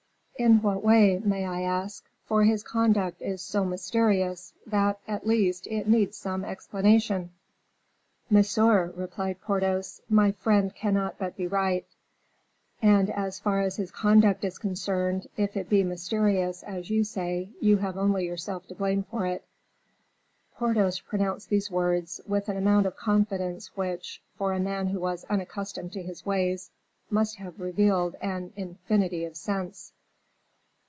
[0.39, 5.67] "In what way, may I ask; for his conduct is so mysterious, that, at least,
[5.67, 7.29] it needs some explanation?"
[8.27, 11.85] "Monsieur," replied Porthos, "my friend cannot but be right;
[12.81, 17.49] and, as far as his conduct is concerned, if it be mysterious, as you say,
[17.59, 19.45] you have only yourself to blame for it."
[20.55, 25.23] Porthos pronounced these words with an amount of confidence which, for a man who was
[25.25, 26.71] unaccustomed to his ways,
[27.11, 29.93] must have revealed an infinity of sense.